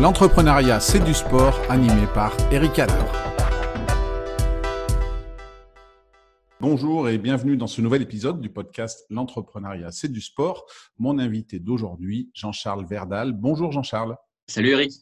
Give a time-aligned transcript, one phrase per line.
[0.00, 3.10] L'entrepreneuriat, c'est du sport, animé par Eric Adler.
[6.60, 10.66] Bonjour et bienvenue dans ce nouvel épisode du podcast L'entrepreneuriat, c'est du sport.
[10.98, 13.32] Mon invité d'aujourd'hui, Jean-Charles Verdal.
[13.32, 14.14] Bonjour Jean-Charles.
[14.46, 14.92] Salut Eric.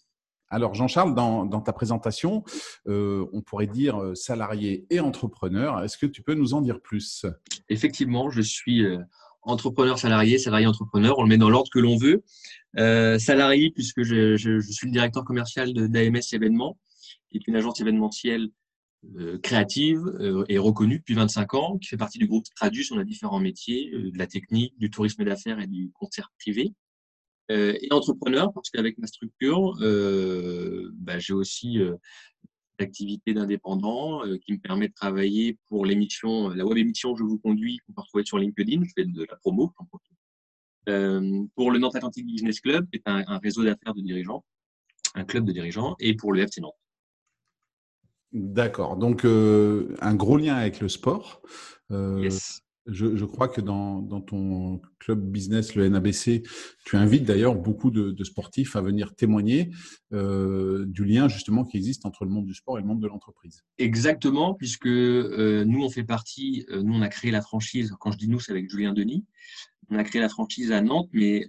[0.48, 2.42] Alors Jean-Charles, dans, ta présentation,
[2.86, 5.82] euh, on pourrait dire euh, salarié et entrepreneur.
[5.84, 7.26] Est-ce que tu peux nous en dire plus?
[7.68, 8.98] Effectivement, je suis euh,
[9.46, 11.18] entrepreneur salarié, salarié entrepreneur.
[11.18, 12.22] On le met dans l'ordre que l'on veut.
[13.18, 16.78] salarié puisque je, suis le directeur commercial d'AMS événements,
[17.30, 18.50] qui est une agence événementielle
[19.42, 20.02] créative
[20.48, 22.88] et reconnue depuis 25 ans, qui fait partie du groupe Tradus.
[22.92, 26.74] On a différents métiers, de la technique, du tourisme d'affaires et du concert privé.
[27.50, 31.78] Euh, et entrepreneur parce qu'avec ma structure, euh, bah, j'ai aussi
[32.80, 37.38] euh, l'activité d'indépendant qui me permet de travailler pour l'émission, la web émission Je vous
[37.38, 38.82] conduis qu'on peut retrouver sur LinkedIn.
[38.84, 39.72] Je fais de la promo.
[41.54, 44.44] pour le Nantes Atlantic Business Club, qui est un, réseau d'affaires de dirigeants,
[45.14, 46.74] un club de dirigeants, et pour le FC Nantes.
[48.32, 48.96] D'accord.
[48.96, 51.42] Donc, un gros lien avec le sport.
[51.90, 52.65] yes.
[52.86, 56.44] Je, crois que dans, ton club business, le NABC,
[56.84, 59.70] tu invites d'ailleurs beaucoup de, sportifs à venir témoigner
[60.12, 63.08] euh, du lien justement qui existe entre le monde du sport et le monde de
[63.08, 63.64] l'entreprise.
[63.78, 68.12] Exactement, puisque euh, nous, on fait partie, euh, nous, on a créé la franchise, quand
[68.12, 69.24] je dis nous, c'est avec Julien Denis,
[69.90, 71.46] on a créé la franchise à Nantes, mais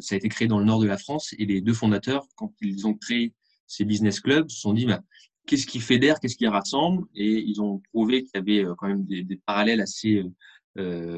[0.00, 1.34] ça a été créé dans le nord de la France.
[1.38, 3.32] Et les deux fondateurs, quand ils ont créé
[3.66, 5.00] ces business clubs, se sont dit, bah,
[5.46, 7.06] qu'est-ce qui fédère, qu'est-ce qui rassemble?
[7.14, 10.22] Et ils ont trouvé qu'il y avait quand même des, parallèles assez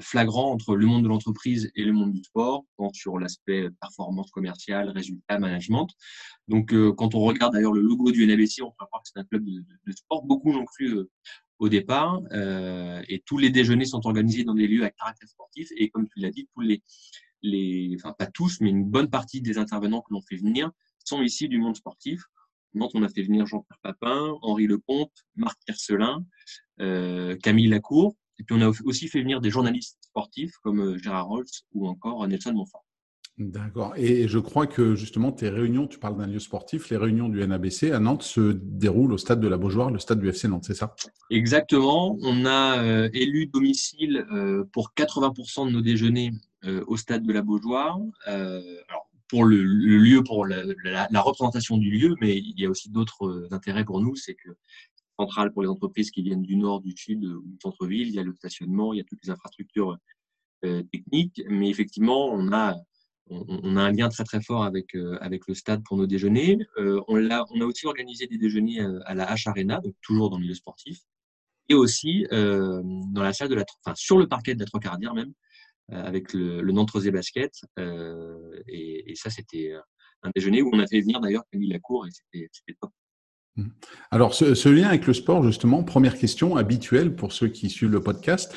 [0.00, 4.30] flagrant entre le monde de l'entreprise et le monde du sport, tant sur l'aspect performance
[4.30, 5.89] commerciale, résultat, management.
[6.48, 9.20] Donc, euh, quand on regarde d'ailleurs le logo du NABC, on peut voir que c'est
[9.20, 10.25] un club de, sport.
[10.25, 11.11] Beaucoup l'ont cru euh,
[11.58, 12.22] au départ,
[13.06, 15.69] et tous les déjeuners sont organisés dans des lieux à caractère sportif.
[15.77, 16.83] Et comme tu l'as dit, tous les,
[17.42, 20.70] les, enfin pas tous, mais une bonne partie des intervenants que l'on fait venir
[21.05, 22.22] sont ici du monde sportif.
[22.72, 26.25] Nantes, on a fait venir Jean-Pierre Papin, Henri Lecomte, Marc Kercelin,
[26.78, 31.28] Camille Lacour, et puis on a aussi fait venir des journalistes sportifs comme euh, Gérard
[31.28, 32.84] Rolls ou encore Nelson Montfort.
[33.36, 33.94] D'accord.
[33.96, 37.46] Et je crois que justement, tes réunions, tu parles d'un lieu sportif, les réunions du
[37.46, 40.64] NABC à Nantes se déroulent au stade de la Beaujoire, le stade du FC Nantes,
[40.66, 40.94] c'est ça?
[41.30, 42.18] Exactement.
[42.22, 46.32] On a euh, élu domicile euh, pour 80% de nos déjeuners
[46.86, 47.98] au stade de la Beaujoire.
[48.26, 52.90] alors, pour le, lieu, pour la, la, représentation du lieu, mais il y a aussi
[52.90, 54.50] d'autres intérêts pour nous, c'est que
[55.19, 58.09] centrale pour les entreprises qui viennent du nord, du sud ou du centre-ville.
[58.09, 59.98] Il y a le stationnement, il y a toutes les infrastructures
[60.65, 61.43] euh, techniques.
[61.48, 62.76] Mais effectivement, on a,
[63.28, 66.59] on, a un lien très très fort avec, euh, avec le stade pour nos déjeuners.
[66.78, 70.31] Euh, on, a, on a aussi organisé des déjeuners à la H Arena, donc toujours
[70.31, 70.99] dans le milieu sportif,
[71.69, 75.15] et aussi dans la salle de la, enfin, sur le parquet de la Trois Cardières
[75.15, 75.32] même,
[75.88, 77.53] avec le, Nantes Basket.
[78.69, 79.72] Et, et, ça, c'était
[80.22, 82.91] un déjeuner où on a fait venir d'ailleurs Camille Lacour et c'était top.
[83.56, 83.69] Mmh.
[84.11, 88.03] Alors, ce, lien avec le sport, justement, première question habituelle pour ceux qui suivent le
[88.03, 88.55] podcast.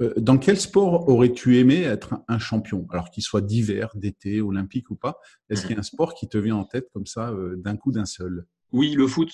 [0.00, 2.86] Euh, dans quel sport aurais-tu aimé être un champion?
[2.90, 5.18] Alors qu'il soit d'hiver, d'été, olympique ou pas,
[5.48, 7.76] est-ce qu'il y a un sport qui te vient en tête comme ça, euh, d'un
[7.76, 8.44] coup, d'un seul?
[8.72, 9.30] Oui, le foot.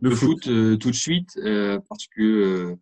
[0.00, 1.38] Le, foot, euh, tout de suite,
[1.88, 2.76] parce que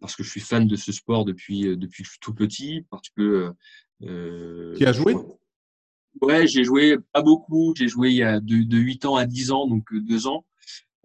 [0.00, 3.52] parce que je suis fan de ce sport depuis depuis tout petit, parce que.
[4.00, 5.16] qui a joué?
[6.22, 7.74] Ouais, j'ai joué pas beaucoup.
[7.76, 10.44] J'ai joué il y a de, de 8 ans à 10 ans, donc 2 ans.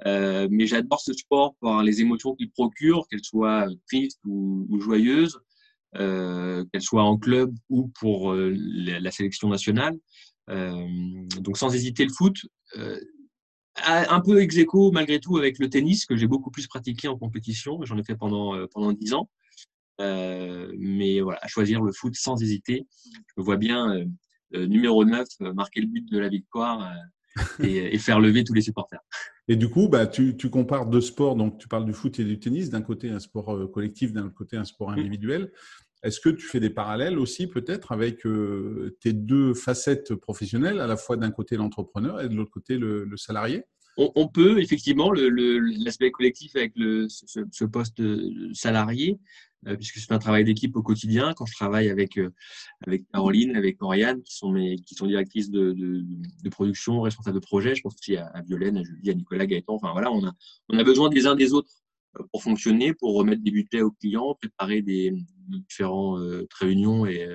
[0.08, 5.40] Euh, mais j'adore ce sport par les émotions qu'il procure, qu'elles soient tristes ou, joyeuses,
[5.96, 9.98] euh, qu'elles soient en club ou pour euh, la, sélection nationale.
[10.50, 10.88] Euh,
[11.40, 12.38] donc sans hésiter le foot.
[12.78, 13.00] Euh,
[13.86, 17.18] un peu ex aequo malgré tout avec le tennis que j'ai beaucoup plus pratiqué en
[17.18, 17.80] compétition.
[17.84, 19.30] J'en ai fait pendant pendant dix ans.
[20.00, 22.86] mais voilà, à choisir le foot sans hésiter.
[23.04, 24.06] Je me vois bien
[24.54, 26.92] numéro 9 marquer le but de la victoire
[27.64, 29.02] et, et, faire lever tous les supporters.
[29.48, 32.26] Et du coup, bah, tu, tu, compares deux sports, donc tu parles du foot et
[32.26, 35.52] du tennis, d'un côté un sport euh, collectif, d'un autre côté un sport individuel.
[36.04, 40.88] Est-ce que tu fais des parallèles aussi peut-être avec euh, tes deux facettes professionnelles, à
[40.88, 43.64] la fois d'un côté l'entrepreneur et de l'autre côté le, le salarié?
[43.98, 48.02] On, peut effectivement l'aspect collectif avec le, ce, ce, poste
[48.54, 51.34] salarié euh, puisque c'est un travail d'équipe au quotidien.
[51.36, 52.34] Quand je travaille avec euh,
[52.86, 56.04] avec Caroline, avec Oriane, qui sont mes qui sont directrices de, de,
[56.44, 59.76] de production, responsables de projet, je pense aussi à, Violaine, à Julie, à Nicolas Gaëtan.
[59.76, 60.34] Enfin voilà, on a
[60.70, 61.72] on a besoin des uns des autres
[62.20, 65.14] euh, pour fonctionner, pour remettre des budgets aux clients, préparer des
[65.48, 66.18] différents
[66.60, 67.28] réunions et,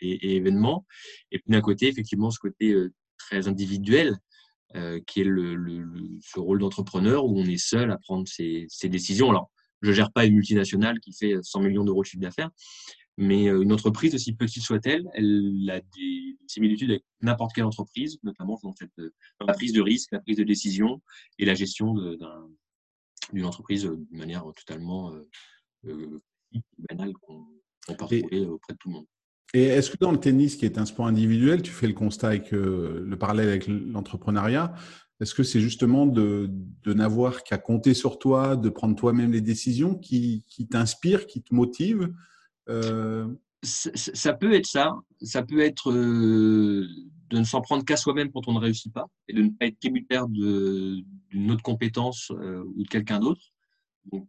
[0.00, 0.86] et, et, événements.
[1.32, 2.74] Et puis d'un côté, effectivement, ce côté
[3.18, 4.18] très individuel,
[4.74, 5.86] euh, qui est le, le,
[6.20, 9.30] ce rôle d'entrepreneur où on est seul à prendre ses, ses décisions.
[9.30, 9.50] Alors,
[9.82, 12.50] je gère pas une multinationale qui fait 100 millions d'euros de chiffre d'affaires,
[13.16, 18.58] Mais une entreprise, aussi petite soit-elle, elle a des similitudes avec n'importe quelle entreprise, notamment
[18.62, 18.90] dans, cette,
[19.40, 21.00] dans la prise de risque, la prise de décision
[21.38, 21.94] et la gestion
[23.32, 25.14] d'une entreprise de manière totalement
[25.86, 26.20] euh,
[26.90, 27.46] banale qu'on
[27.94, 29.06] peut retrouver auprès de tout le monde.
[29.54, 32.28] Et est-ce que dans le tennis, qui est un sport individuel, tu fais le constat
[32.28, 34.74] avec le parallèle avec l'entrepreneuriat,
[35.20, 36.50] est-ce que c'est justement de,
[36.82, 41.42] de n'avoir qu'à compter sur toi, de prendre toi-même les décisions qui, qui t'inspirent, qui
[41.42, 42.12] te motivent
[42.68, 43.26] euh...
[43.62, 44.92] ça, peut être ça.
[45.22, 46.86] Ça peut être euh,
[47.30, 49.66] de ne s'en prendre qu'à soi-même quand on ne réussit pas et de ne pas
[49.66, 53.40] être tributaire d'une autre compétence euh, ou de quelqu'un d'autre.
[54.12, 54.28] Donc,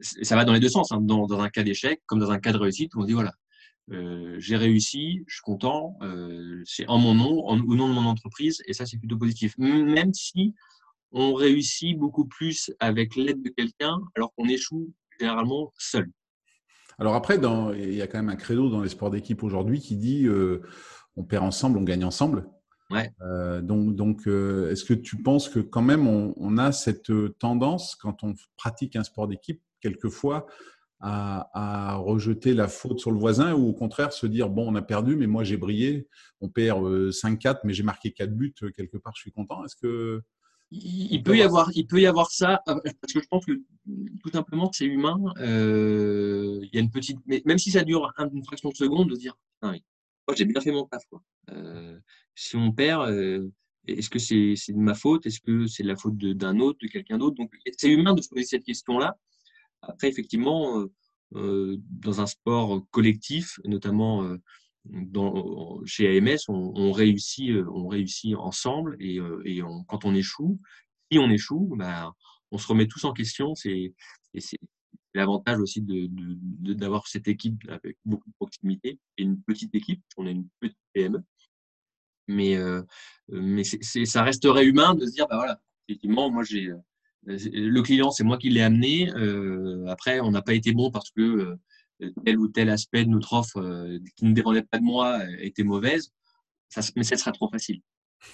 [0.00, 0.92] ça va dans les deux sens.
[0.92, 1.00] Hein.
[1.00, 3.32] Dans, dans, un cas d'échec comme dans un cas de réussite, on dit voilà,
[4.38, 8.06] j'ai réussi, je suis content, euh, c'est en mon nom, en, au nom de mon
[8.06, 9.56] entreprise, et ça c'est plutôt positif.
[9.58, 10.54] Même si
[11.12, 16.10] on réussit beaucoup plus avec l'aide de quelqu'un, alors qu'on échoue généralement seul.
[16.98, 19.80] Alors après, dans, il y a quand même un credo dans les sports d'équipe aujourd'hui
[19.80, 20.62] qui dit euh,
[21.16, 22.48] on perd ensemble, on gagne ensemble.
[22.90, 23.12] Ouais.
[23.20, 27.12] Euh, donc, donc euh, est-ce que tu penses que quand même on, on, a cette
[27.38, 30.46] tendance quand on pratique un sport d'équipe, quelquefois,
[31.00, 34.82] à, rejeter la faute sur le voisin ou au contraire se dire bon on a
[34.82, 36.08] perdu mais moi j'ai brillé
[36.40, 39.64] on perd 5-4 euh, mais j'ai marqué 4 buts euh, quelque part je suis content.
[39.64, 40.22] Est-ce que
[40.70, 43.52] il, peut y avoir il peut y avoir ça euh, parce que je pense que
[44.22, 48.12] tout simplement c'est humain euh, il y a une petite mais même si ça dure
[48.32, 49.82] une fraction de seconde de dire ah oui
[50.26, 51.22] moi j'ai bien fait mon taf quoi.
[51.50, 51.98] Euh,
[52.34, 53.10] si on perd
[53.86, 55.24] est-ce que c'est de ma faute?
[55.24, 57.36] Est-ce que c'est de la faute d'un autre de quelqu'un d'autre?
[57.36, 59.16] Donc c'est humain de se poser cette question là
[59.82, 60.92] après, effectivement, euh,
[61.34, 64.36] euh, dans un sport collectif, notamment euh,
[65.84, 69.18] chez AMS, on, réussit, on réussit ensemble et,
[69.86, 70.58] quand on échoue,
[71.10, 72.12] si on échoue, bah,
[72.50, 73.54] on se remet tous en question.
[73.54, 73.92] C'est,
[75.14, 80.02] l'avantage aussi d'avoir cette équipe avec beaucoup de proximité et une petite équipe.
[80.16, 81.22] On a une petite PME,
[82.28, 82.56] mais
[83.64, 86.72] ça resterait humain de se dire bah voilà, effectivement, moi j'ai
[87.26, 89.10] le client, c'est moi qui l'ai amené.
[89.14, 91.58] Euh, après, on n'a pas été bon parce que
[92.02, 95.20] euh, tel ou tel aspect de notre offre euh, qui ne dépendait pas de moi
[95.40, 96.12] était mauvaise.
[96.68, 97.80] Ça, mais ça sera trop facile.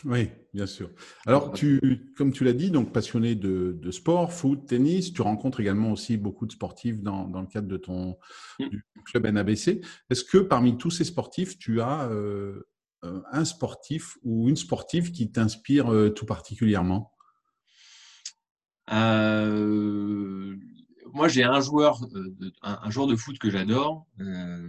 [0.04, 0.90] Oui, bien sûr.
[1.26, 5.92] Alors, tu, comme tu l'as dit, donc passionné de, sport, foot, tennis, tu rencontres également
[5.92, 8.16] aussi beaucoup de sportifs dans, le cadre de ton
[8.58, 8.64] mmh.
[9.04, 9.82] club NABC.
[10.08, 12.08] Est-ce que parmi tous ces sportifs, tu as
[13.02, 17.13] un sportif ou une sportive qui t'inspire tout particulièrement?
[18.92, 20.56] Euh,
[21.12, 24.68] moi, j'ai un joueur, euh, un, joueur de foot que j'adore, euh,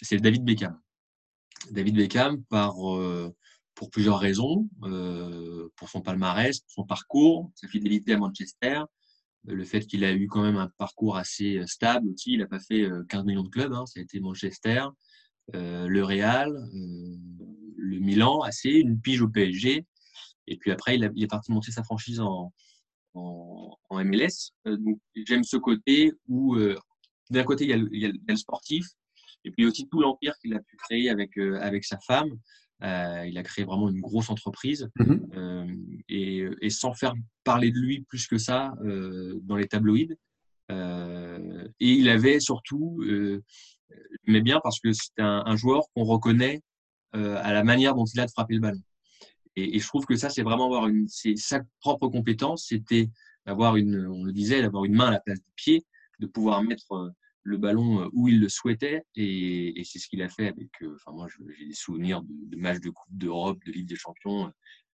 [0.00, 0.78] c'est David Beckham.
[1.70, 2.74] David Beckham, par,
[3.74, 4.68] pour plusieurs raisons,
[5.76, 8.82] pour son palmarès, pour son parcours, sa fidélité à Manchester,
[9.46, 12.32] le fait qu'il a eu quand même un parcours assez stable aussi.
[12.32, 14.84] Il n'a pas fait 15 millions de clubs, hein, ça a été Manchester,
[15.54, 16.52] le Real,
[17.76, 19.86] le Milan, assez, une pige au PSG.
[20.46, 22.52] Et puis après, il, il est parti monter sa franchise en,
[23.14, 24.52] en, MLS.
[24.66, 26.76] Euh, donc, j'aime ce côté où, euh,
[27.30, 28.86] d'un côté, il y, a le, il y, a le, sportif,
[29.44, 32.30] et puis aussi tout l'empire qu'il a pu créer avec, euh, avec sa femme.
[32.82, 36.02] il a créé vraiment une grosse entreprise mm-hmm.
[36.08, 37.14] et, et, sans faire
[37.44, 38.74] parler de lui plus que ça
[39.42, 40.16] dans les tabloïds.
[40.68, 43.02] et il avait surtout,
[44.26, 46.60] mais bien parce que c'est un, un, joueur qu'on reconnaît
[47.12, 48.82] à la manière dont il a de frapper le ballon.
[49.56, 53.08] Et, et, je trouve que ça, c'est vraiment avoir une, c'est sa propre compétence, c'était
[53.46, 55.84] d'avoir une, on le disait, d'avoir une main à la place du pied,
[56.18, 57.10] de pouvoir mettre euh,
[57.44, 60.70] le ballon euh, où il le souhaitait, et, et c'est ce qu'il a fait avec.
[60.82, 63.96] Euh, enfin, moi, j'ai des souvenirs de, de, matchs de Coupe d'Europe, de Ligue des
[63.96, 64.50] Champions,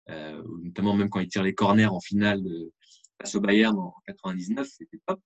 [0.09, 2.73] euh, notamment même quand il tire les corners en finale de,
[3.21, 5.21] face au Bayern en 99, c'était top.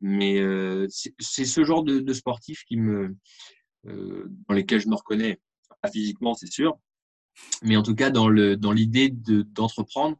[0.00, 3.16] Mais euh, c'est ce genre de, de, sportif qui me,
[3.84, 5.40] dans lesquels je me reconnais,
[5.80, 6.78] pas physiquement, c'est sûr,
[7.62, 10.16] mais en tout cas, dans l'idée dans de, d'entreprendre,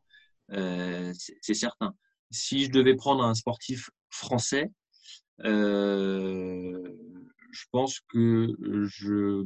[0.52, 1.94] euh, c'est certain.
[2.30, 4.70] Si je devais prendre un sportif français,
[5.44, 6.82] euh,
[7.50, 8.54] je pense que
[8.84, 9.44] je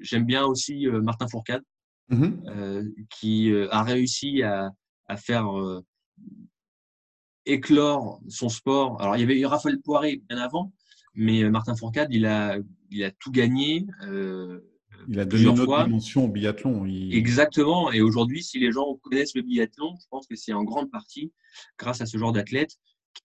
[0.00, 1.62] j'aime bien aussi euh, Martin Fourcade,
[2.08, 4.70] mmh euh, qui a réussi à,
[5.06, 5.84] à faire euh,
[7.46, 9.00] éclore son sport.
[9.00, 10.72] Alors, il y avait eu Raphaël Poiré bien avant,
[11.14, 12.58] mais Martin Fourcade, il a,
[12.90, 13.86] il a tout gagné.
[14.02, 14.60] Euh,
[15.08, 16.84] il a donné une autre dimension au biathlon.
[16.86, 17.92] Exactement.
[17.92, 21.32] Et aujourd'hui, si les gens connaissent le biathlon, je pense que c'est en grande partie
[21.78, 22.76] grâce à ce genre d'athlète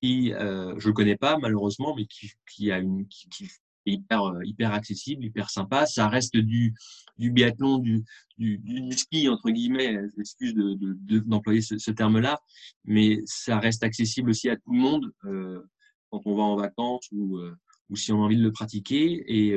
[0.02, 3.46] qui, euh, je le connais pas malheureusement, mais qui, qui a une, qui, qui
[3.86, 5.86] est hyper, euh, hyper accessible, hyper sympa.
[5.86, 6.74] Ça reste du,
[7.18, 8.04] du biathlon, du,
[8.38, 9.98] du, du ski entre guillemets.
[10.20, 12.40] Excuse de, d'employer de, ce, ce terme-là,
[12.84, 15.62] mais ça reste accessible aussi à tout le monde euh,
[16.10, 17.56] quand on va en vacances ou, euh,
[17.90, 19.24] ou si on a envie de le pratiquer.
[19.28, 19.54] Et,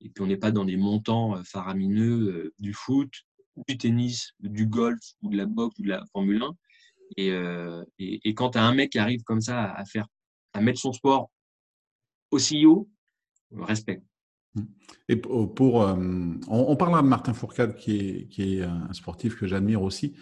[0.00, 3.10] et puis on n'est pas dans des montants faramineux du foot,
[3.68, 6.56] du tennis, du golf, ou de la boxe, ou de la Formule 1.
[7.16, 7.32] Et,
[7.98, 10.06] et, quand tu un mec qui arrive comme ça à, faire,
[10.52, 11.30] à mettre son sport
[12.30, 12.88] aussi haut,
[13.52, 14.02] respect.
[15.08, 15.94] Et pour, euh,
[16.48, 20.14] on, parlera de Martin Fourcade, qui est, qui est un sportif que j'admire aussi.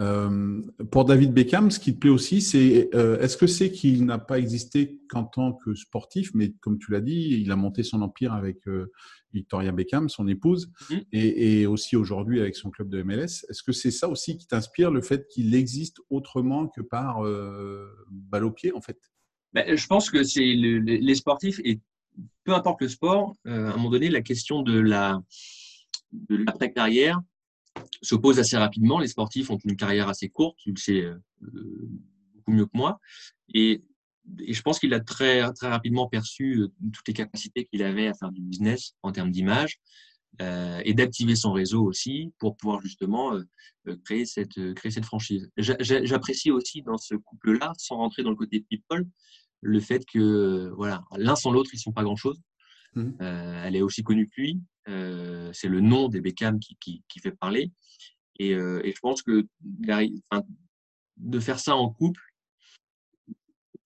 [0.00, 4.04] Euh, pour David Beckham, ce qui te plaît aussi, c'est euh, est-ce que c'est qu'il
[4.04, 7.82] n'a pas existé qu'en tant que sportif, mais comme tu l'as dit, il a monté
[7.84, 8.62] son empire avec
[9.32, 10.94] Victoria Beckham, son épouse, mmh.
[11.12, 13.44] et, et, aussi aujourd'hui avec son club de MLS.
[13.48, 17.22] Est-ce que c'est ça aussi qui t'inspire, le fait qu'il existe autrement que par
[18.10, 18.98] balle au pied, en fait?
[19.52, 21.80] Ben, je pense que c'est les sportifs et
[22.44, 25.20] peu importe le sport, euh, à un moment donné, la question de la
[26.12, 27.20] de l'après-carrière
[28.02, 28.98] se pose assez rapidement.
[28.98, 31.18] Les sportifs ont une carrière assez courte, tu le sais euh,
[32.34, 33.00] beaucoup mieux que moi.
[33.54, 33.82] Et,
[34.48, 38.14] je pense qu'il a très, très rapidement perçu euh, toutes les capacités qu'il avait à
[38.14, 39.80] faire du business en termes d'image
[40.84, 43.38] et d'activer son réseau aussi pour pouvoir justement
[44.02, 45.50] créer, cette, créer cette franchise.
[45.58, 49.06] J'apprécie aussi dans ce couple-là, sans rentrer dans le côté people,
[49.62, 52.42] le fait que voilà, l'un sans l'autre, ils sont pas grand-chose.
[52.94, 53.10] Mmh.
[53.22, 54.60] Euh, elle est aussi connue que lui.
[54.88, 57.72] Euh, c'est le nom des Beckham qui, qui, qui fait parler.
[58.38, 59.46] Et, euh, et, je pense que
[61.16, 62.20] de faire ça en couple,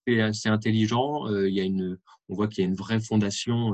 [0.06, 1.28] c'est intelligent.
[1.28, 3.72] il y a une, on voit qu'il y a une vraie fondation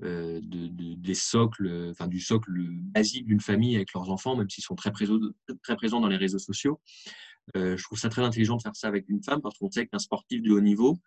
[0.00, 4.64] de, de, des socles, enfin du socle basique d'une famille avec leurs enfants, même s'ils
[4.64, 5.18] sont très présents,
[5.62, 6.80] très présents dans les réseaux sociaux.
[7.54, 9.98] je trouve ça très intelligent de faire ça avec une femme parce qu'on sait qu'un
[9.98, 10.98] sportif de haut niveau,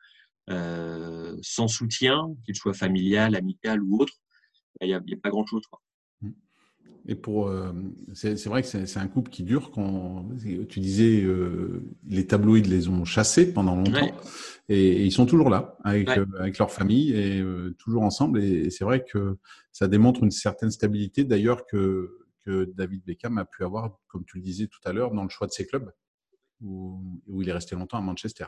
[0.50, 4.13] euh, sans soutien, qu'il soit familial, amical ou autre,
[4.82, 5.62] il n'y a, pas grand-chose.
[7.08, 7.72] Et pour, euh,
[8.13, 9.72] c'est vrai que c'est un couple qui dure.
[9.72, 10.25] Quand
[10.68, 14.12] tu disais, euh, les tabloïds les ont chassés pendant longtemps,
[14.70, 17.44] et, ils sont toujours là avec, avec leur famille et
[17.77, 18.41] toujours ensemble.
[18.41, 19.38] Et, c'est vrai que
[19.72, 24.38] ça démontre une certaine stabilité, d'ailleurs que, que David Beckham a pu avoir, comme tu
[24.38, 25.91] le disais tout à l'heure, dans le choix de ses clubs,
[26.62, 28.46] où, où il est resté longtemps à Manchester.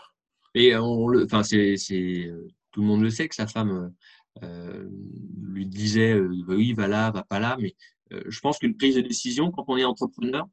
[0.54, 1.76] Et on le, enfin, c'est,
[2.72, 3.94] tout le monde le sait que sa femme
[4.44, 4.90] euh,
[5.42, 7.58] lui disait euh, oui, va là, va pas là.
[7.60, 7.76] Mais
[8.14, 10.48] euh, je pense qu'une prise de décision, quand on est entrepreneur,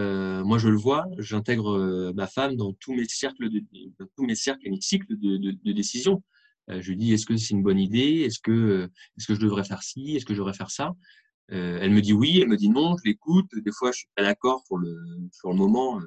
[0.00, 3.62] euh, moi je le vois, j'intègre euh, ma femme dans tous mes cercles, de,
[3.98, 6.22] dans tous mes cercles et mes cycles de, de, de décision.
[6.68, 8.22] je lui dis est-ce que c'est une bonne idée?
[8.24, 10.16] Est-ce que, est-ce que je devrais faire ci?
[10.16, 10.94] Est-ce que je devrais faire ça?
[11.48, 13.48] Elle me dit oui, elle me dit non, je l'écoute.
[13.54, 14.94] Des fois je suis pas d'accord pour le,
[15.32, 15.98] sur le moment.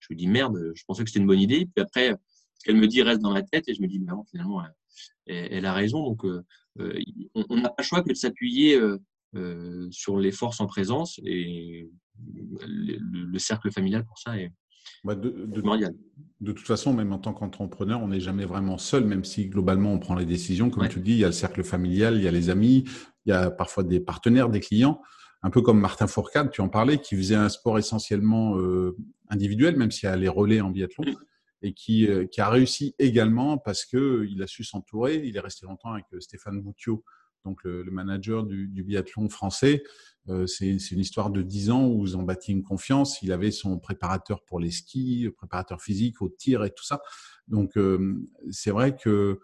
[0.00, 1.66] Je lui dis merde, je pensais que c'était une bonne idée.
[1.74, 2.14] Puis après,
[2.64, 4.62] qu'elle me dit reste dans ma tête et je me dis, mais non, finalement,
[5.26, 6.02] elle, a raison.
[6.04, 6.42] Donc, euh,
[6.80, 6.98] euh,
[7.34, 8.80] on n'a pas le choix que de s'appuyer
[9.34, 11.88] euh, sur les forces en présence et
[12.24, 14.52] le, cercle familial pour ça est
[15.04, 15.62] bah de, de,
[16.40, 19.92] de, toute façon, même en tant qu'entrepreneur, on n'est jamais vraiment seul, même si globalement
[19.92, 20.70] on prend les décisions.
[20.70, 22.84] Comme tu dis, il y a le cercle familial, il y a les amis,
[23.24, 25.00] il y a parfois des partenaires, des clients.
[25.42, 28.56] Un peu comme Martin Fourcade, tu en parlais, qui faisait un sport essentiellement
[29.28, 31.04] individuel, même s'il y a les relais en biathlon
[31.62, 35.22] et qui, euh, qui a réussi également parce que il a su s'entourer.
[35.24, 37.04] Il est resté longtemps avec euh, Stéphane Boutiot,
[37.44, 39.82] donc le, le manager du, du, biathlon français.
[40.28, 43.22] Euh, c'est une histoire de dix ans où ils ont bâti une confiance.
[43.22, 47.00] Il avait son préparateur pour les skis, préparateur physique au tir et tout ça.
[47.46, 49.40] Donc euh, c'est vrai que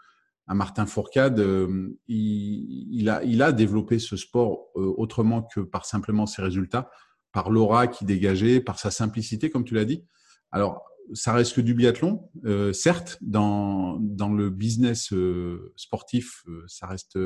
[0.46, 5.86] à Martin Fourcade, euh, il, il, a, il a développé ce sport autrement que par
[5.86, 6.90] simplement ses résultats,
[7.32, 10.04] par l'aura qu'il dégageait, par sa simplicité, comme tu l'as dit.
[10.52, 12.30] Alors, ça reste que du biathlon.
[12.44, 17.18] Euh, certes, dans, dans le business euh, sportif, euh, ça reste,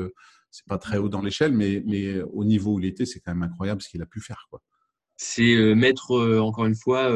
[0.51, 3.33] c'est pas très haut dans l'échelle, mais, mais au niveau où il était, c'est quand
[3.33, 4.47] même incroyable ce qu'il a pu faire.
[5.17, 7.13] C'est mettre, encore une fois,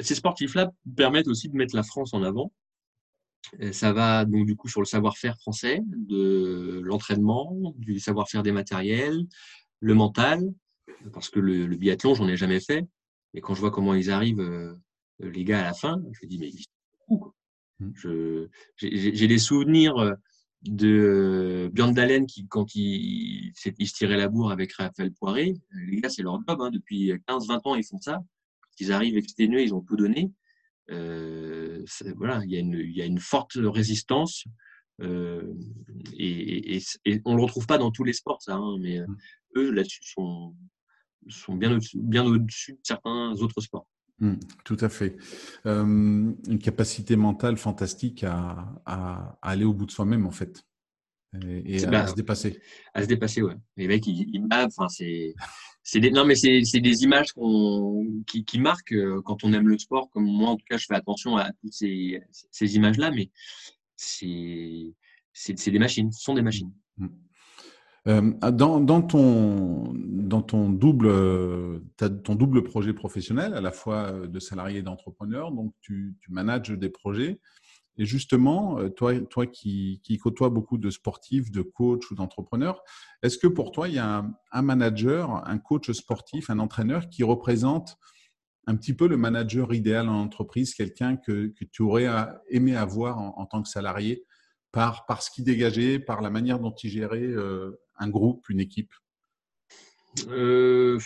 [0.00, 2.52] ces sportifs-là permettent aussi de mettre la France en avant.
[3.72, 9.20] ça va donc du coup sur le savoir-faire français, de l'entraînement, du savoir-faire des matériels,
[9.80, 10.40] le mental,
[11.12, 12.86] parce que le, le biathlon, j'en ai jamais fait.
[13.34, 14.40] Et quand je vois comment ils arrivent
[15.22, 16.50] les gars à la fin, je me dis, mais
[17.94, 20.14] je, j'ai des souvenirs euh,
[20.62, 25.54] de euh, Björn Dalen qui, quand il, il, se tirait la bourre avec Raphaël Poiré,
[25.72, 26.60] les gars, c'est leur job.
[26.60, 28.20] Hein, depuis 15-20 ans, ils font ça.
[28.78, 30.30] Ils arrivent exténués, ils ont tout donné.
[30.90, 31.84] Euh,
[32.16, 34.44] voilà, il y, a une, il y a une forte résistance.
[35.00, 35.52] Euh,
[36.16, 38.54] et, et, et, on le retrouve pas dans tous les sports, ça.
[38.54, 39.16] Hein, mais mmh.
[39.56, 40.54] eux, là-dessus, sont,
[41.28, 41.98] sont bien au-dessus
[42.72, 43.86] au de certains autres sports.
[44.18, 45.16] Mmh, tout à fait.
[45.66, 50.64] Euh, une capacité mentale fantastique à, à, aller au bout de soi-même, en fait.
[51.64, 52.60] Et, à, se dépasser.
[52.92, 53.56] À se dépasser, ouais.
[53.76, 55.34] Les mecs, ils, ils enfin, c'est.
[55.94, 57.32] Des, non, mais c'est, des images
[58.26, 60.10] qui, qui marquent euh, quand on aime le sport.
[60.10, 63.30] Comme moi, en tout cas, je fais attention à toutes ces, ces images-là, mais
[63.96, 64.94] c'est,
[65.32, 66.72] c'est des machines, ce sont des machines.
[66.98, 67.08] Mmh.
[68.08, 69.92] Euh, dans, ton,
[70.70, 77.40] double, projet professionnel, à la fois de salarié et d'entrepreneur, donc tu, manages des projets.
[77.98, 82.82] Et justement, euh, toi, toi qui, qui côtoies beaucoup de sportifs, de coachs ou d'entrepreneurs,
[83.22, 87.22] est-ce que pour toi, il y a un, manager, un coach sportif, un entraîneur qui
[87.22, 87.98] représente
[88.66, 92.08] un petit peu le manager idéal en entreprise, quelqu'un que, tu aurais
[92.48, 94.24] aimé avoir en, tant que salarié
[94.70, 98.92] par, ce qu'il dégageait, par la manière dont il gérait euh, un groupe, une équipe?
[100.28, 100.98] Euh,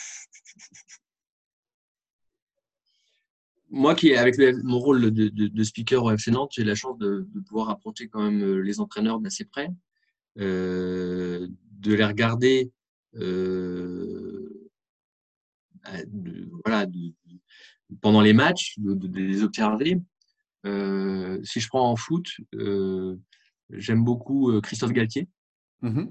[3.70, 7.70] Moi, qui avec mon rôle de, speaker au FC Nantes, j'ai la chance de, pouvoir
[7.70, 9.68] approcher quand même euh, les entraîneurs d'assez près,
[10.38, 12.70] euh, de les regarder,
[16.64, 16.86] voilà,
[18.00, 20.00] pendant les matchs, de, les observer.
[20.64, 22.28] si je prends en foot,
[23.70, 25.28] j'aime beaucoup Christophe Galtier.
[25.82, 26.06] Mmh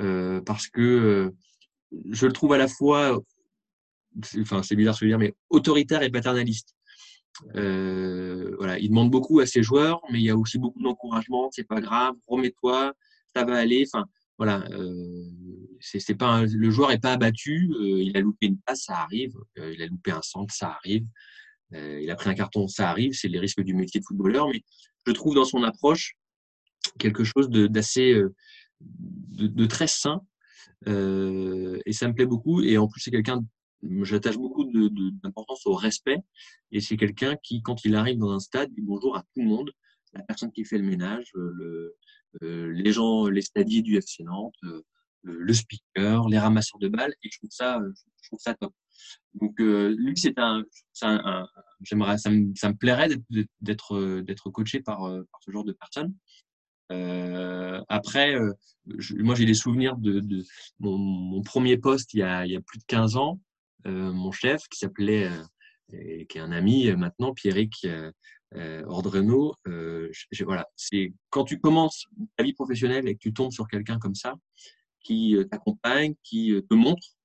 [0.00, 1.30] euh, parce que euh,
[2.10, 3.20] je le trouve à la fois,
[4.40, 6.74] enfin c'est bizarre de se dire, mais autoritaire et paternaliste.
[7.54, 11.50] Euh, voilà, il demande beaucoup à ses joueurs, mais il y a aussi beaucoup d'encouragement.
[11.52, 12.92] C'est pas grave, remets-toi,
[13.34, 13.84] ça va aller.
[13.86, 14.06] Enfin,
[14.38, 14.66] voilà,
[15.80, 17.70] c'est pas le joueur est pas abattu.
[17.78, 19.34] il a loupé une passe, ça arrive.
[19.56, 21.06] il a loupé un centre, ça arrive.
[21.72, 23.12] il a pris un carton, ça arrive.
[23.12, 24.62] C'est les risques du métier de footballeur, mais
[25.06, 26.14] je trouve dans son approche
[26.98, 28.22] quelque chose d'assez
[28.80, 30.20] de, très sain.
[30.88, 32.62] Euh, et ça me plaît beaucoup.
[32.62, 33.44] Et en plus, c'est quelqu'un,
[34.02, 34.64] j'attache beaucoup
[35.22, 36.18] d'importance au respect.
[36.72, 39.44] Et c'est quelqu'un qui, quand il arrive dans un stade, dit bonjour à tout le
[39.44, 39.70] monde.
[40.12, 41.94] La personne qui fait le ménage, le,
[42.42, 44.82] euh, les gens, les stadiers du FC Nantes, euh,
[45.22, 47.14] le speaker, les ramasseurs de balles.
[47.22, 47.80] Et je trouve ça,
[48.22, 48.74] je trouve ça top.
[49.34, 50.64] Donc lui, c'est un,
[51.82, 53.08] j'aimerais, ça me, ça me plairait
[53.60, 56.14] d'être d'être coaché par, par ce genre de personne.
[56.90, 58.52] Euh, après, euh,
[59.18, 60.44] moi j'ai des souvenirs de,
[60.80, 63.40] mon, premier poste il y, a, plus de 15 ans.
[63.86, 65.30] Euh, mon chef qui s'appelait,
[65.94, 69.54] euh, qui est un ami maintenant, Pierrick euh, Ordreno.
[70.44, 74.14] voilà, c'est quand tu commences ta vie professionnelle et que tu tombes sur quelqu'un comme
[74.14, 74.34] ça,
[75.00, 77.16] qui t'accompagne, qui te montre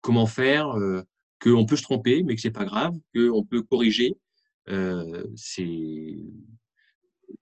[0.00, 0.74] comment faire,
[1.40, 4.16] qu'on peut se tromper, mais que c'est pas grave, qu'on peut corriger.
[4.68, 6.16] Euh, c'est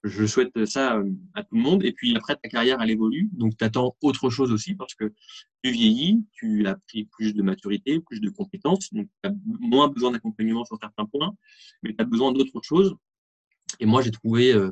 [0.03, 1.85] je souhaite ça euh, à tout le monde.
[1.85, 3.29] Et puis après, ta carrière, elle évolue.
[3.33, 5.12] Donc, tu attends autre chose aussi parce que
[5.62, 8.92] tu vieillis, tu as pris plus de maturité, plus de compétences.
[8.92, 11.35] Donc, tu as moins besoin d'accompagnement sur certains points,
[11.83, 12.96] mais tu as besoin d'autre chose.
[13.81, 14.70] Et moi, j'ai trouvé euh,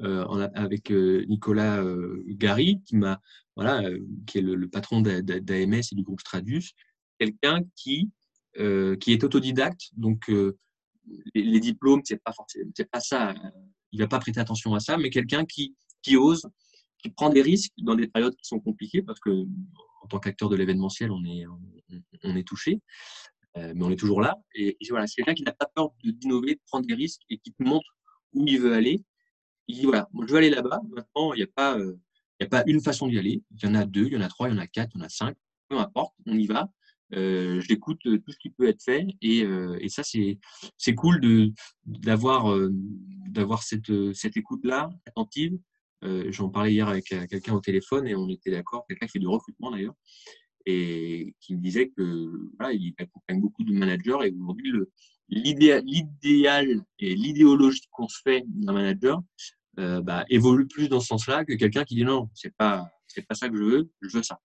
[0.00, 1.82] euh, avec Nicolas
[2.28, 3.20] Gary, qui m'a,
[3.56, 3.82] voilà,
[4.26, 6.72] qui est le, patron d'AMS et du groupe Stradius,
[7.18, 8.10] quelqu'un qui,
[8.54, 9.90] qui est autodidacte.
[9.96, 13.34] Donc, les, les, diplômes, c'est pas forcément, c'est pas ça
[13.92, 16.46] il va pas prêter attention à ça, mais quelqu'un qui, qui ose,
[16.98, 19.30] qui prend des risques dans des périodes qui sont compliquées, parce que
[20.02, 21.44] en tant qu'acteur de l'événementiel, on est,
[22.22, 22.80] on, est touché,
[23.56, 24.36] euh, mais on est toujours là.
[24.54, 27.52] Et, voilà, c'est quelqu'un qui n'a pas peur d'innover, de prendre des risques et qui
[27.52, 27.86] te montre
[28.32, 29.02] où il veut aller.
[29.66, 30.80] Il dit voilà, je veux aller là-bas.
[30.90, 31.98] Maintenant, il n'y a pas, euh,
[32.38, 33.42] il n'y a pas une façon d'y aller.
[33.50, 34.92] Il y en a deux, il y en a trois, il y en a quatre,
[34.94, 35.36] il y en a cinq.
[35.68, 36.70] Peu importe, on y va.
[37.14, 41.52] Euh, j'écoute tout ce qui peut être fait et, euh, et ça c'est cool de
[41.84, 42.74] d'avoir euh,
[43.36, 45.58] d'avoir cette cette écoute là attentive.
[46.04, 49.18] Euh, j'en parlais hier avec quelqu'un au téléphone et on était d'accord quelqu'un qui fait
[49.18, 49.94] du recrutement d'ailleurs
[50.66, 54.72] et qui me disait que voilà il accompagne beaucoup de managers et aujourd'hui
[55.28, 59.22] l'idéal l'idéal et l'idéologie qu'on se fait d'un manager
[59.76, 63.34] bah, évolue plus dans ce sens-là que quelqu'un qui dit non c'est pas c'est pas
[63.34, 64.38] ça que je veux je veux ça.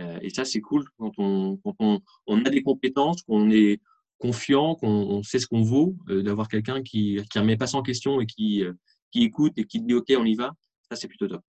[0.00, 3.80] Euh, et ça, c'est cool quand, on, quand on, on, a des compétences, qu'on est
[4.22, 8.20] confiant, qu'on sait ce qu'on vaut, euh, d'avoir quelqu'un qui ne remet pas sans question
[8.20, 8.72] et qui, euh,
[9.10, 10.52] qui écoute et qui dit OK, on y va.
[10.88, 11.42] Ça, c'est plutôt top.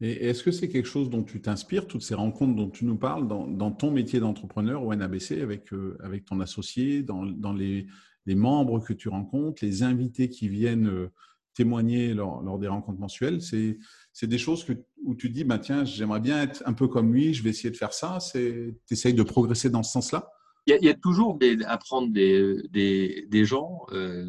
[0.00, 2.96] Et est-ce que c'est quelque chose dont tu t'inspires, toutes ces rencontres dont tu nous
[2.96, 5.68] parles, dans, ton métier d'entrepreneur au NABC, avec,
[6.02, 7.86] avec ton associé, dans, dans les,
[8.24, 11.10] les, membres que tu rencontres, les invités qui viennent
[11.52, 13.42] témoigner lors, lors, des rencontres mensuelles?
[13.42, 13.78] C'est
[14.14, 14.72] c'est des choses que,
[15.04, 17.70] où tu dis, bah, tiens, j'aimerais bien être un peu comme lui, je vais essayer
[17.70, 18.18] de faire ça.
[18.32, 20.30] Tu essayes de progresser dans ce sens-là?
[20.78, 23.86] Il y, a, toujours des, apprendre des, gens.
[23.92, 24.26] Euh,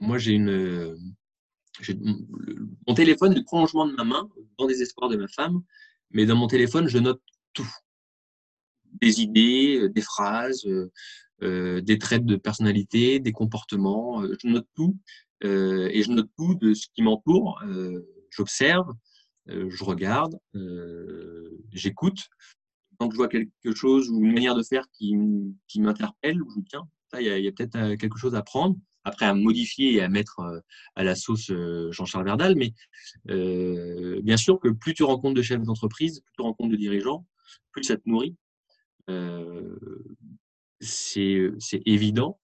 [0.00, 0.96] moi, j'ai une.
[2.86, 4.28] Mon téléphone le prolongement de ma main,
[4.58, 5.62] dans des espoirs de ma femme,
[6.10, 7.70] mais dans mon téléphone, je note tout.
[9.00, 10.66] Des idées, des phrases,
[11.42, 14.22] euh, des traits de personnalité, des comportements.
[14.22, 14.96] Je note tout.
[15.44, 17.60] Euh, et je note tout de ce qui m'entoure.
[17.66, 18.92] Euh, j'observe,
[19.48, 22.28] euh, je regarde, euh, j'écoute.
[23.00, 25.16] Quand je vois quelque chose ou une manière de faire qui,
[25.76, 26.86] m'interpelle, je me dis, tiens,
[27.18, 28.76] il y a, peut-être euh, quelque chose à prendre.
[29.04, 30.62] après à modifier et à mettre
[30.96, 31.50] à la sauce
[31.92, 32.56] Jean-Charles Verdal.
[32.56, 32.74] Mais
[34.22, 37.26] bien sûr que plus tu rencontres de chefs d'entreprise, plus tu rencontres de dirigeants,
[37.72, 38.36] plus ça te nourrit.
[40.80, 42.38] c'est évident.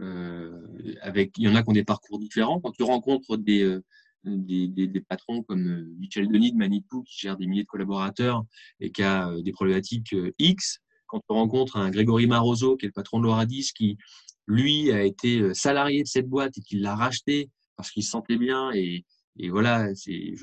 [0.00, 0.96] il
[1.36, 2.60] y en a qui ont des parcours différents.
[2.60, 3.78] Quand tu rencontres des,
[4.24, 8.44] des, des, patrons comme Michel Denis de Manitou, qui gère des milliers de collaborateurs
[8.80, 10.80] et qui a des problématiques X,
[11.12, 13.98] quand tu rencontres un Grégory Maroso, qui est le patron de Loradis, qui
[14.46, 18.10] lui a été euh, salarié de cette boîte et qu'il l'a racheté parce qu'il se
[18.10, 19.04] sentait bien et,
[19.38, 20.34] et voilà, il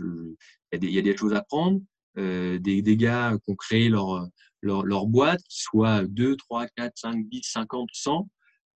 [0.72, 1.80] y, a des choses à prendre.
[2.18, 4.28] Euh, des, des, gars qui ont créé leur,
[4.62, 8.28] leur, leur boîte, qui soient 2, 3, 4, 5, 10, 50, 100,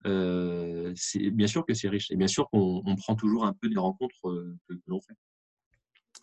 [0.06, 2.10] euh, c'est bien sûr que c'est riche.
[2.10, 5.14] Et bien sûr qu'on on prend toujours un peu des rencontres euh, que, l'on fait.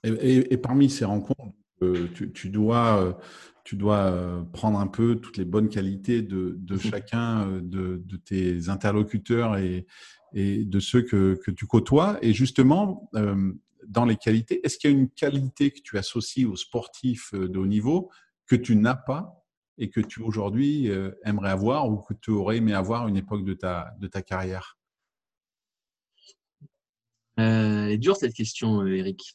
[0.04, 3.20] Et, et, parmi ces rencontres, euh, tu, tu, dois,
[3.64, 8.18] tu dois prendre un peu toutes les bonnes qualités de, de mmh chacun de, de,
[8.18, 9.86] tes interlocuteurs et,
[10.34, 12.18] et de ceux que, que, tu côtoies.
[12.22, 13.10] Et justement,
[13.88, 17.60] dans les qualités, est-ce qu'il y a une qualité que tu associes aux sportifs de
[17.60, 18.10] haut niveau
[18.48, 19.41] que tu n'as pas
[19.78, 23.44] et que tu aujourd'hui euh, aimerais avoir ou que tu aurais aimé avoir une époque
[23.44, 24.78] de ta, de ta carrière?
[27.40, 29.34] Euh, Elle est dure cette question, euh, Eric.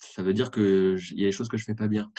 [0.00, 2.10] ça veut dire qu'il y a des choses que je fais pas bien.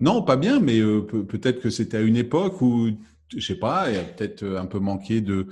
[0.00, 2.90] Non, pas bien, mais peut-être que c'était à une époque où
[3.36, 5.46] je sais pas, il y a peut-être euh, un peu manqué de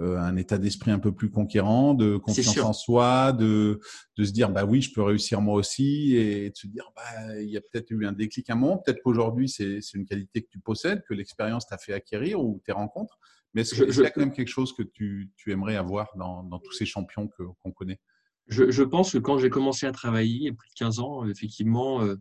[0.00, 3.80] euh, un état d'esprit un peu plus conquérant, de confiance en soi, de
[4.16, 7.40] de se dire bah oui, je peux réussir moi aussi et de se dire bah
[7.40, 10.06] il y a peut-être eu un déclic à un moment, peut-être qu'aujourd'hui c'est c'est une
[10.06, 13.18] qualité que tu possèdes, que l'expérience t'a fait acquérir ou tes rencontres.
[13.54, 16.42] Mais est-ce qu'il y a quand même quelque chose que tu, tu aimerais avoir dans,
[16.42, 17.28] dans tous ces champions
[17.62, 17.98] qu'on connaît?
[18.46, 21.00] Je, je, pense que quand j'ai commencé à travailler, il y a plus de 15
[21.00, 22.16] ans, effectivement, euh,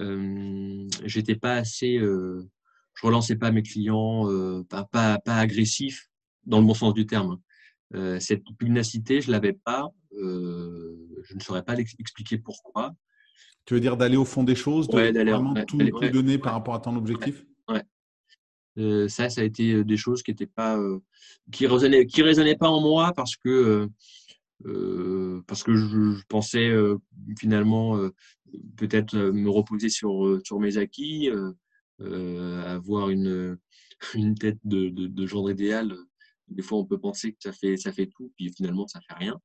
[0.00, 2.48] euh, j'étais pas assez euh,
[2.98, 6.08] je relançais pas mes clients, euh, pas, pas, pas agressif
[6.44, 7.38] dans le bon sens du terme.
[7.94, 9.88] Euh, cette pugnacité, je l'avais pas.
[10.14, 12.94] Euh, je ne saurais pas l'expliquer pourquoi.
[13.66, 15.78] Tu veux dire d'aller au fond des choses, de vraiment tout,
[16.10, 17.44] donner par rapport à ton objectif?
[17.68, 17.82] Ouais.
[18.78, 20.98] Euh, ça, ça a été des choses qui étaient pas, euh,
[21.52, 23.88] qui résonnaient, qui résonnaient pas en moi parce que
[25.46, 26.72] parce que je, je pensais
[27.38, 27.96] finalement
[28.76, 31.30] peut-être me reposer sur sur mes acquis
[32.00, 33.58] avoir une,
[34.14, 35.96] une tête de, de, genre idéal,
[36.48, 39.14] des fois on peut penser que ça fait, ça fait tout, puis finalement ça fait
[39.14, 39.38] rien.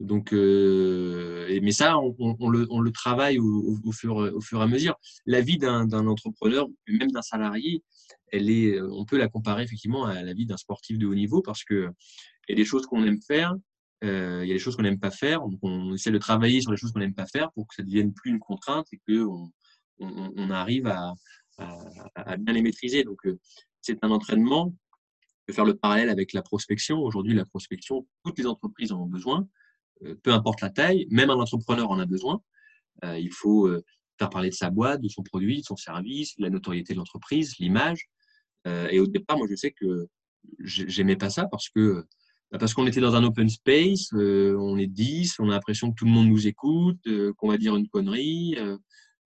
[0.00, 4.66] Donc, euh, mais ça, on, le, on le travaille au, fur, au fur et à
[4.66, 4.96] mesure.
[5.24, 7.82] La vie d'un entrepreneur, même d'un salarié,
[8.32, 11.42] elle est, on peut la comparer effectivement à la vie d'un sportif de haut niveau
[11.42, 11.88] parce que
[12.48, 13.54] il y a des choses qu'on aime faire,
[14.02, 15.40] euh, il y a des choses qu'on n'aime pas faire.
[15.40, 17.82] Donc, on essaie de travailler sur les choses qu'on n'aime pas faire pour que ça
[17.82, 19.50] ne devienne plus une contrainte et que on,
[20.00, 21.14] on arrive à,
[21.58, 23.04] à, bien les maîtriser.
[23.04, 23.38] Donc, euh,
[23.80, 24.74] c'est un entraînement.
[25.22, 27.00] Je peux faire le parallèle avec la prospection.
[27.00, 29.46] Aujourd'hui, la prospection, toutes les entreprises en ont besoin,
[30.04, 32.40] euh, peu importe la taille, même un entrepreneur en a besoin.
[33.04, 33.68] Euh, il faut
[34.18, 37.56] faire parler de sa boîte, de son produit, de son service, la notoriété de l'entreprise,
[37.58, 38.08] l'image.
[38.66, 40.06] et au départ, moi, je sais que
[40.60, 42.04] j'aimais pas ça parce que
[42.52, 45.96] bah, parce qu'on était dans un open space, on est 10, on a l'impression que
[45.96, 47.00] tout le monde nous écoute,
[47.36, 48.56] qu'on va dire une connerie,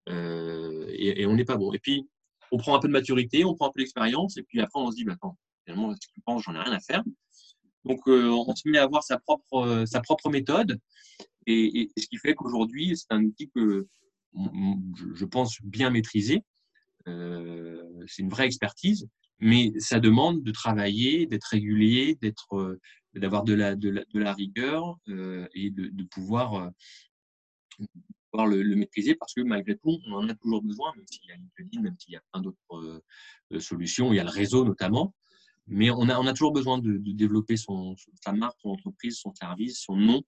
[0.08, 1.74] et, on n'est pas bon.
[1.74, 2.08] Et puis,
[2.52, 4.90] on prend un peu de maturité, on prend un peu d'expérience, et puis après, on
[4.90, 7.02] se dit, bah, attends, finalement, ce que tu penses, j'en ai rien à faire?
[7.84, 10.78] Donc, euh, on se met à avoir sa propre, euh, sa propre méthode,
[11.46, 13.86] et, ce qui fait qu'aujourd'hui, c'est un outil que
[15.14, 16.42] je pense bien maîtriser.
[17.06, 19.08] Euh, c'est une vraie expertise,
[19.40, 22.78] mais ça demande de travailler, d'être régulier, d'être,
[23.14, 26.70] d'avoir de la, de la, de la rigueur et de, de pouvoir
[28.46, 31.36] le, maîtriser parce que malgré tout, on en a toujours besoin, même s'il y a
[31.36, 33.02] LinkedIn, même s'il y a plein d'autres
[33.52, 35.14] euh, solutions, il y a le réseau notamment.
[35.66, 39.34] Mais on a, on a toujours besoin de, développer son, sa marque, son entreprise, son
[39.34, 40.22] service, son nom.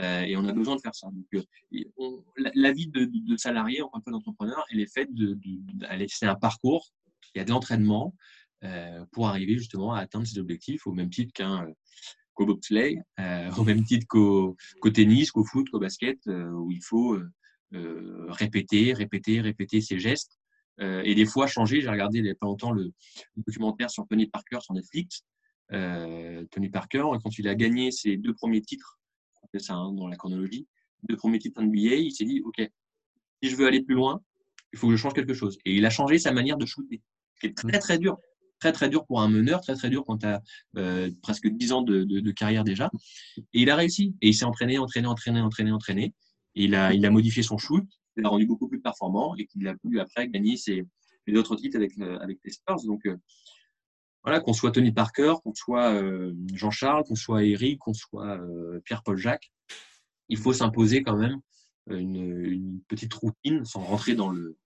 [0.00, 1.08] Euh, et on a besoin de faire ça.
[1.12, 5.38] Donc, euh, on, la, vie de, salarié, en tant qu'entrepreneur, elle est faite de,
[6.08, 6.88] c'est un parcours.
[7.34, 8.14] Il y a de l'entraînement
[8.64, 11.68] euh, pour arriver justement à atteindre ses objectifs au même titre qu'un
[12.34, 14.56] qu'au bobsleigh, euh, au même titre qu'au
[14.92, 17.30] tennis, qu'au foot, qu'au basket, euh, où il faut euh,
[17.72, 20.40] répéter, répéter, répéter ses gestes.
[20.80, 21.80] Euh, et des fois changer.
[21.80, 22.92] J'ai regardé il n'y a pas longtemps le,
[23.36, 25.22] documentaire sur Tony Parker sur Netflix.
[25.72, 28.98] Euh, Tony Parker, quand il a gagné ses deux premiers titres,
[29.52, 30.66] c'est ça hein, dans la chronologie,
[31.08, 32.60] deux premiers titres NBA, il s'est dit, OK,
[33.42, 34.20] si je veux aller plus loin,
[34.72, 35.58] il faut que je change quelque chose.
[35.64, 37.00] Et il a changé sa manière de shooter,
[37.34, 38.18] ce qui est très très dur.
[38.58, 40.42] Très très dur pour un meneur, très très dur quand tu as
[40.76, 42.90] euh, presque 10 ans de, de, de, carrière déjà.
[43.38, 44.14] Et il a réussi.
[44.20, 46.14] Et il s'est entraîné, entraîné, entraîné, entraîné, entraîné
[46.54, 47.84] il a, il a modifié son shoot,
[48.16, 50.86] il l'a rendu beaucoup plus performant et qu'il a pu après gagner ses,
[51.26, 52.82] les autres titres avec, euh, avec les Spurs.
[52.84, 53.16] Donc, euh,
[54.22, 55.98] voilà, qu'on soit Tony Parker, qu'on soit
[56.52, 58.38] Jean-Charles, qu'on soit Eric, qu'on soit
[58.84, 59.50] Pierre-Paul Jacques,
[60.28, 61.40] il faut s'imposer quand même
[61.88, 64.58] une, petite routine sans rentrer dans le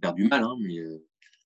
[0.00, 0.78] vers du mal, hein, mais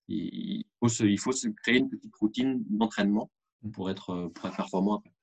[0.07, 3.29] il, faut se, il faut se créer une petite routine d'entraînement
[3.73, 5.16] pour être, pour être performant après.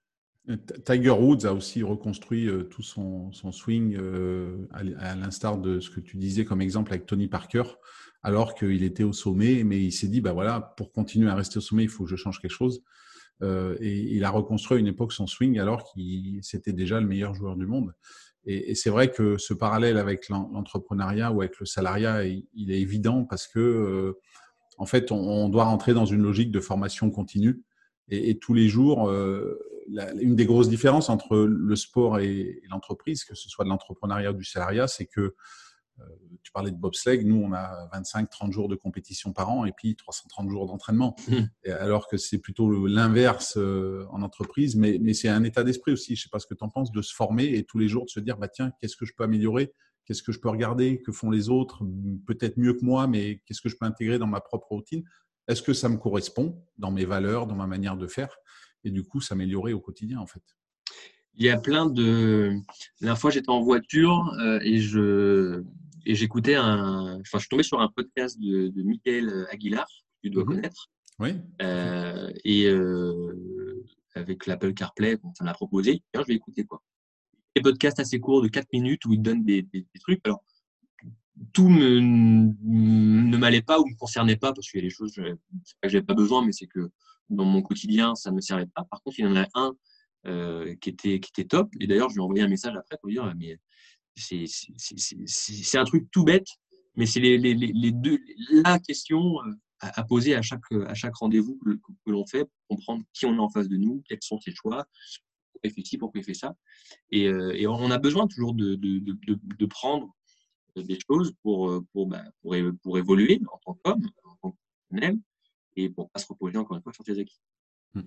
[0.86, 6.02] Tiger Woods a aussi reconstruit euh, tout son, swing euh, à l'instar de ce que
[6.02, 7.64] tu disais comme exemple avec Tony Parker,
[8.24, 11.60] alors qu'il était au sommet, mais il s'est dit, bah voilà, pour continuer à rester
[11.60, 12.84] au sommet, il faut que je change quelque chose.
[13.42, 17.08] Euh, et il a reconstruit à une époque son swing alors qu'il c'était déjà le
[17.08, 17.94] meilleur joueur du monde.
[18.46, 23.24] Et, c'est vrai que ce parallèle avec l'entrepreneuriat ou avec le salariat, il, est évident
[23.24, 24.18] parce que,
[24.78, 27.64] en fait, on, doit rentrer dans une logique de formation continue.
[28.10, 29.10] Et, tous les jours,
[30.20, 34.36] une des grosses différences entre le sport et, l'entreprise, que ce soit de l'entrepreneuriat ou
[34.36, 35.36] du salariat, c'est que
[36.00, 36.04] euh,
[36.42, 39.96] tu parlais de bobsleigh, nous on a 25-30 jours de compétition par an et puis
[39.96, 41.16] 330 jours d'entraînement.
[41.28, 41.70] Mmh.
[41.70, 46.16] Alors que c'est plutôt l'inverse euh, en entreprise, mais, mais c'est un état d'esprit aussi.
[46.16, 47.88] Je ne sais pas ce que tu en penses, de se former et tous les
[47.88, 49.72] jours de se dire bah, tiens, qu'est-ce que je peux améliorer?
[50.06, 51.02] Qu'est-ce que je peux regarder?
[51.02, 51.84] Que font les autres?
[52.28, 55.04] Peut-être mieux que moi, mais qu'est-ce que je peux intégrer dans ma propre routine?
[55.48, 58.36] Est-ce que ça me correspond dans mes valeurs, dans ma manière de faire?
[58.84, 60.44] Et du coup s'améliorer au quotidien en fait.
[61.36, 62.52] Il y a plein de.
[63.02, 65.64] La dernière fois, j'étais en voiture euh, et je
[66.06, 67.20] et j'écoutais un.
[67.22, 70.50] Enfin, je suis tombé sur un podcast de, de Michael Aguilar, que tu dois mhm.
[70.56, 70.90] connaître.
[71.20, 71.36] Oui.
[71.62, 73.84] Euh, et euh,
[74.16, 76.04] avec l'Apple CarPlay, ça m'a proposé.
[76.14, 76.82] je vais écouter quoi.
[77.56, 80.20] Des podcasts assez courts de 4 minutes où il donne des, des, trucs.
[80.26, 80.44] Alors,
[81.52, 85.14] tout me, ne m'allait pas ou me concernait pas parce qu'il y a des choses
[85.14, 85.38] que
[85.84, 86.90] j'avais pas besoin, mais c'est que
[87.30, 88.84] dans mon quotidien, ça ne me servait pas.
[88.84, 89.74] Par contre, il y en a un
[90.26, 91.70] euh, qui, était, qui était top.
[91.82, 93.58] Et d'ailleurs, je lui ai envoyé un message après pour lui dire,
[94.16, 96.48] c'est un truc tout bête,
[96.96, 98.20] mais c'est les, deux,
[98.52, 103.04] la question euh, à, poser à chaque, à chaque rendez-vous que, l'on fait pour comprendre
[103.12, 104.86] qui on a en face de nous, quels sont ses choix,
[105.52, 106.56] pourquoi il fait ci, pourquoi il fait ça.
[107.12, 110.16] Et, euh, on a besoin toujours de, de, de, de prendre
[110.78, 114.58] des choses pour, pour, bah, pour, pour, évoluer en tant qu'homme, en tant que
[115.76, 117.42] et pour pas se reposer encore une fois sur tes acquis.
[117.94, 118.02] Hmm.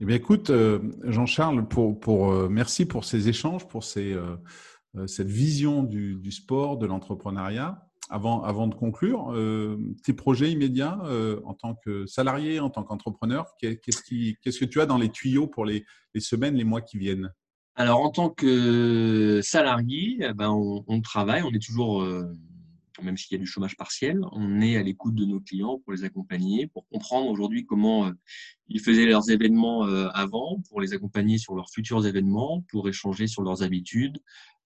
[0.00, 4.36] Eh bien, écoute, euh, Jean-Charles, pour, pour, euh, merci pour ces échanges, pour ces, euh,
[5.06, 7.88] cette vision du, du sport, de l'entrepreneuriat.
[8.10, 9.32] Avant, avant de conclure,
[10.04, 10.98] tes projets immédiats
[11.46, 15.08] en tant que salarié, en tant qu'entrepreneur, qu'est-ce, qui, qu'est-ce que tu as dans les
[15.08, 17.32] tuyaux pour les, les semaines, les mois qui viennent?
[17.74, 22.04] Alors, en tant que salarié, eh ben, on, on travaille, on est toujours
[23.02, 25.92] même s'il y a du chômage partiel, on est à l'écoute de nos clients pour
[25.92, 28.12] les accompagner, pour comprendre aujourd'hui comment euh,
[28.68, 33.26] ils faisaient leurs événements euh, avant, pour les accompagner sur leurs futurs événements, pour échanger
[33.26, 34.18] sur leurs habitudes,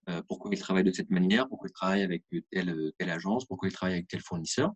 [0.08, 3.72] euh, pourquoi ils travaillent de cette manière, pourquoi ils travaillent avec telle, agence, pourquoi ils
[3.72, 4.72] travaillent avec tel fournisseur,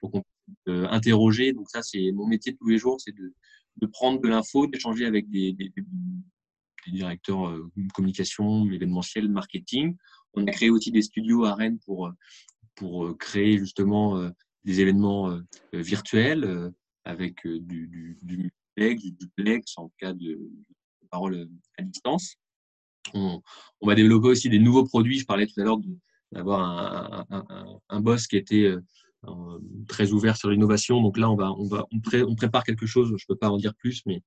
[0.00, 1.52] pour qu'on puisse interroger.
[1.52, 3.34] Donc ça, c'est mon métier de tous les jours, c'est de,
[3.76, 5.72] de prendre de l'info, d'échanger avec des, des,
[6.86, 7.54] directeurs
[7.92, 9.96] communication, événementiel, marketing.
[10.34, 12.10] On a créé aussi des studios à Rennes pour
[12.80, 14.30] pour euh, créer justement euh,
[14.64, 15.42] des événements euh,
[15.74, 16.72] virtuels
[17.04, 20.38] avec du, du, du du duplex en cas de,
[21.10, 22.36] parole à distance.
[23.12, 23.42] On,
[23.82, 25.18] va développer aussi des nouveaux produits.
[25.18, 25.78] Je parlais tout à l'heure
[26.32, 27.26] d'avoir
[27.88, 28.72] un, boss qui était
[29.88, 31.02] très ouvert sur l'innovation.
[31.02, 33.08] Donc là, on va, on va, on, prépare quelque chose.
[33.08, 34.22] Je ne peux pas en dire plus, mais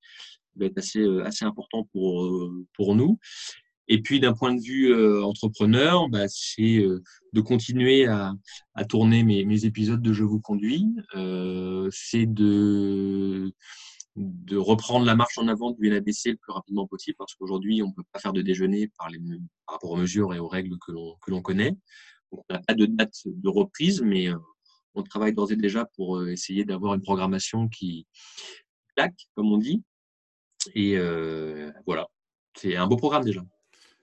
[0.56, 3.18] va être assez, assez important pour, pour nous.
[3.88, 8.32] Et puis d'un point de vue euh, entrepreneur, bah, c'est euh, de continuer à,
[8.74, 10.86] à tourner mes, mes, épisodes de Je vous conduis.
[11.14, 13.52] Euh, c'est de,
[14.16, 17.88] de reprendre la marche en avant du NABC le plus rapidement possible parce qu'aujourd'hui, on
[17.88, 19.18] ne peut pas faire de déjeuner par, les,
[19.66, 21.72] par rapport aux mesures et aux règles que l'on, connaît.
[22.32, 24.38] Donc, on n'a pas de date de reprise, mais euh,
[24.94, 28.06] on travaille d'ores et déjà pour euh, essayer d'avoir une programmation qui
[28.96, 29.82] claque, comme on dit.
[30.74, 30.96] Et
[31.84, 32.08] voilà,
[32.56, 33.42] c'est un beau programme déjà.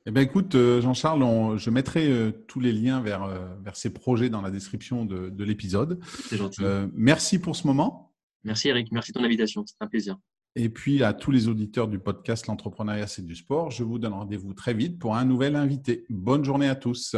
[0.08, 3.94] Eh bien, écoute, euh, Jean-Charles, je mettrai euh, tous les liens vers, euh, vers ces
[3.94, 6.00] projets dans la description de, de l'épisode.
[6.28, 6.64] C'est gentil.
[6.94, 8.12] merci pour ce moment.
[8.44, 10.18] Merci Eric, merci de ton invitation, c'est un plaisir.
[10.56, 14.14] Et puis à tous les auditeurs du podcast L'entrepreneuriat, c'est du sport, je vous donne
[14.14, 16.06] rendez-vous très vite pour un nouvel invité.
[16.10, 17.16] Bonne journée à tous.